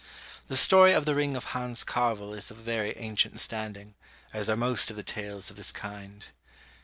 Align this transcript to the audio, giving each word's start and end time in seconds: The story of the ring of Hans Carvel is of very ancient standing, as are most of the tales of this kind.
The 0.47 0.57
story 0.57 0.93
of 0.93 1.05
the 1.05 1.13
ring 1.13 1.35
of 1.35 1.43
Hans 1.53 1.83
Carvel 1.83 2.33
is 2.33 2.49
of 2.49 2.57
very 2.57 2.97
ancient 2.97 3.39
standing, 3.39 3.93
as 4.33 4.49
are 4.49 4.57
most 4.57 4.89
of 4.89 4.95
the 4.95 5.03
tales 5.03 5.51
of 5.51 5.57
this 5.57 5.71
kind. 5.71 6.25